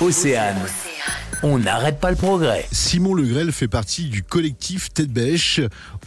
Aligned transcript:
Océane. 0.00 0.66
On 1.42 1.58
n'arrête 1.58 2.00
pas 2.00 2.10
le 2.10 2.16
progrès. 2.16 2.66
Simon 2.72 3.14
Legrel 3.14 3.52
fait 3.52 3.68
partie 3.68 4.06
du 4.06 4.22
collectif 4.22 4.92
Tête 4.92 5.12
Bêche. 5.12 5.60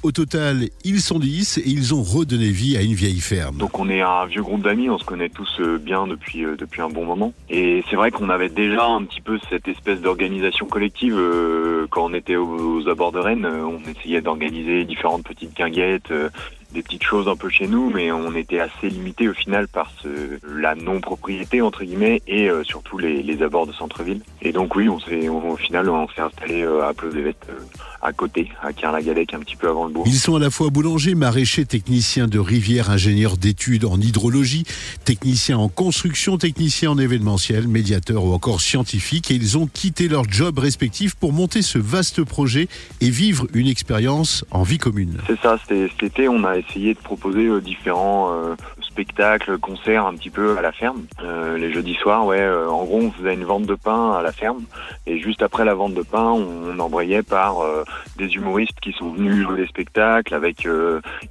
Au 0.04 0.12
total, 0.12 0.66
ils 0.84 1.00
sont 1.00 1.20
10 1.20 1.60
et 1.60 1.63
ils 1.68 1.94
ont 1.94 2.04
redonné 2.04 2.49
vie 2.49 2.75
à 2.75 2.81
une 2.81 2.94
vieille 2.94 3.21
ferme. 3.21 3.57
Donc 3.57 3.79
on 3.79 3.89
est 3.89 4.02
un 4.02 4.25
vieux 4.25 4.41
groupe 4.41 4.62
d'amis, 4.62 4.89
on 4.89 4.97
se 4.97 5.05
connaît 5.05 5.29
tous 5.29 5.59
euh, 5.62 5.78
bien 5.78 6.05
depuis 6.05 6.44
euh, 6.44 6.57
depuis 6.57 6.81
un 6.81 6.89
bon 6.89 7.05
moment. 7.05 7.33
Et 7.49 7.83
c'est 7.89 7.96
vrai 7.96 8.12
qu'on 8.12 8.29
avait 8.29 8.49
déjà 8.49 8.86
un 8.86 9.04
petit 9.05 9.21
peu 9.21 9.39
cette 9.49 9.68
espèce 9.68 10.02
d'organisation 10.02 10.66
collective 10.66 11.16
euh, 11.18 11.88
quand 11.89 12.05
on 12.05 12.13
était 12.13 12.36
aux, 12.36 12.88
abords 12.89 13.13
de 13.13 13.20
Rennes. 13.20 13.45
On 13.45 13.79
essayait 13.89 14.21
d'organiser 14.21 14.84
différentes 14.84 15.23
petites 15.23 15.55
guinguettes, 15.55 16.11
des 16.74 16.82
petites 16.82 17.04
choses 17.04 17.28
un 17.28 17.36
peu 17.36 17.50
chez 17.50 17.68
nous, 17.68 17.90
mais 17.90 18.12
on 18.12 18.36
était 18.36 18.60
assez 18.60 18.90
limité 18.90 19.28
au 19.30 19.34
final 19.34 19.68
par 19.68 19.92
ce, 20.02 20.08
la 20.48 20.76
non-propriété 20.76 21.62
entre 21.62 21.84
guillemets 21.84 22.21
et 22.28 22.50
surtout 22.64 22.98
les, 22.98 23.24
les 23.24 23.44
abords 23.44 23.68
de 23.68 23.74
centre-ville. 23.74 24.21
Et 24.42 24.52
donc 24.52 24.76
oui, 24.76 24.89
on 24.89 25.00
s'est 25.00 25.30
au 25.30 25.56
final 25.57 25.89
on 25.89 26.07
s'est 26.10 26.21
installé 26.21 26.64
à 26.64 26.93
Pleuzevet 26.93 27.36
à 28.02 28.14
côté, 28.14 28.50
à 28.62 28.74
Kerlagadec, 28.74 29.34
un 29.34 29.39
petit 29.39 29.56
peu 29.56 29.70
avant 29.70 29.86
le 29.86 29.93
bourg. 29.93 30.06
Ils 30.07 30.15
sont 30.15 30.36
à 30.36 30.39
la 30.39 30.50
fois 30.50 30.70
boulangers, 30.70 31.14
maraîchers, 31.14 31.65
techniciens 31.65 32.28
de 32.28 32.39
rivière, 32.39 32.90
ingénieurs 32.90 33.38
d'études 33.38 33.86
en 33.86 34.00
hydrologie, 34.00 34.64
techniciens 35.06 35.59
en 35.59 35.70
construction, 35.70 36.38
techniciens 36.38 36.92
en 36.92 36.98
événementiel, 36.98 37.67
médiateurs 37.67 38.26
ou 38.26 38.34
encore 38.34 38.62
scientifiques. 38.62 39.30
Et 39.30 39.36
ils 39.36 39.58
ont 39.58 39.67
quitté 39.67 40.08
leur 40.08 40.23
job 40.28 40.58
respectif 40.59 41.16
pour 41.16 41.31
monter 41.31 41.62
ce 41.62 41.78
vaste 41.78 42.23
projet 42.23 42.67
et 43.02 43.09
vivre 43.09 43.48
une 43.53 43.67
expérience 43.67 44.45
en 44.50 44.64
vie 44.64 44.80
commune. 44.80 45.17
C'est 45.28 45.40
ça, 45.40 45.59
cet 45.67 46.02
été, 46.02 46.28
on 46.28 46.44
a 46.44 46.58
essayé 46.67 46.94
de 46.94 47.00
proposer 47.00 47.45
euh, 47.45 47.61
différents 47.61 48.33
euh, 48.33 48.56
spectacles, 48.81 49.58
concerts 49.58 50.06
un 50.06 50.16
petit 50.16 50.30
peu 50.30 50.58
à 50.58 50.61
la 50.61 50.72
ferme. 50.72 51.06
Euh, 51.23 51.58
les 51.58 51.72
jeudis 51.72 51.95
soirs, 51.95 52.25
ouais, 52.25 52.45
en 52.45 52.84
gros, 52.84 53.00
on 53.00 53.11
faisait 53.11 53.34
une 53.34 53.45
vente 53.45 53.66
de 53.66 53.75
pain 53.75 54.14
à 54.14 54.22
la 54.22 54.31
ferme. 54.31 54.64
Et 55.06 55.20
juste 55.20 55.42
après 55.42 55.66
la 55.66 55.73
vente 55.73 55.94
de 55.94 56.03
pain, 56.03 56.31
on, 56.31 56.80
embrayait 56.80 57.22
par 57.22 57.58
des 58.17 58.34
humoristes 58.34 58.80
qui 58.80 58.92
sont 58.94 59.12
venus 59.12 59.44
jouer 59.44 59.58
des 59.58 59.67
spectacles 59.67 60.34
avec 60.34 60.64
il 60.64 60.70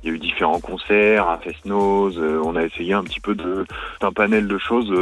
y 0.05 0.09
a 0.09 0.13
eu 0.13 0.19
différents 0.19 0.61
concerts 0.61 1.27
Festnose 1.43 2.19
euh, 2.19 2.41
on 2.45 2.57
a 2.57 2.65
essayé 2.65 2.93
un 2.93 3.03
petit 3.03 3.21
peu 3.21 3.35
de 3.35 3.67
un 4.01 4.13
panel 4.13 4.47
de 4.47 4.59
choses 4.59 4.93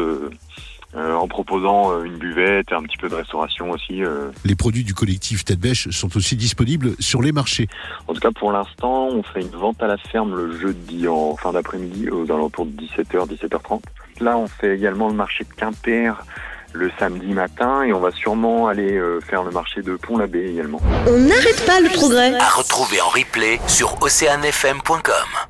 euh, 0.94 1.14
en 1.14 1.28
proposant 1.28 2.02
une 2.02 2.16
buvette 2.16 2.72
et 2.72 2.74
un 2.74 2.82
petit 2.82 2.96
peu 2.96 3.08
de 3.08 3.14
restauration 3.14 3.70
aussi. 3.70 4.02
Les 4.44 4.54
produits 4.54 4.84
du 4.84 4.94
collectif 4.94 5.44
Tête 5.44 5.60
Bêche 5.60 5.88
sont 5.90 6.16
aussi 6.16 6.36
disponibles 6.36 6.92
sur 6.98 7.22
les 7.22 7.32
marchés. 7.32 7.68
En 8.06 8.14
tout 8.14 8.20
cas, 8.20 8.30
pour 8.30 8.52
l'instant, 8.52 9.08
on 9.08 9.22
fait 9.22 9.42
une 9.42 9.48
vente 9.48 9.82
à 9.82 9.86
la 9.86 9.98
ferme 9.98 10.34
le 10.34 10.58
jeudi 10.58 11.08
en 11.08 11.36
fin 11.36 11.52
d'après-midi 11.52 12.10
aux 12.10 12.30
alentours 12.30 12.66
de 12.66 12.72
17h, 12.72 13.28
17h30. 13.28 13.82
Là, 14.20 14.36
on 14.36 14.46
fait 14.46 14.74
également 14.74 15.08
le 15.08 15.14
marché 15.14 15.44
de 15.44 15.52
Quimper 15.54 16.14
le 16.72 16.90
samedi 16.98 17.32
matin 17.32 17.82
et 17.82 17.92
on 17.92 18.00
va 18.00 18.10
sûrement 18.10 18.68
aller 18.68 18.96
euh, 18.96 19.20
faire 19.20 19.42
le 19.42 19.50
marché 19.50 19.82
de 19.82 19.96
Pont-l'Abbé 19.96 20.50
également. 20.50 20.80
On 21.06 21.18
n'arrête 21.18 21.64
pas 21.66 21.80
le 21.80 21.88
progrès. 21.88 22.34
À 22.34 22.48
retrouver 22.48 23.00
en 23.00 23.08
replay 23.08 23.58
sur 23.66 24.00
oceanfm.com. 24.02 25.47